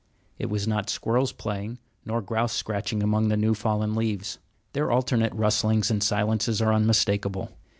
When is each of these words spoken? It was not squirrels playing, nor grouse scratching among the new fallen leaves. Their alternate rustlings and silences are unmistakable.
It 0.39 0.47
was 0.47 0.67
not 0.67 0.89
squirrels 0.89 1.31
playing, 1.31 1.77
nor 2.05 2.23
grouse 2.23 2.53
scratching 2.53 3.03
among 3.03 3.27
the 3.27 3.37
new 3.37 3.53
fallen 3.53 3.93
leaves. 3.93 4.39
Their 4.73 4.89
alternate 4.89 5.31
rustlings 5.35 5.91
and 5.91 6.01
silences 6.01 6.59
are 6.59 6.73
unmistakable. 6.73 7.51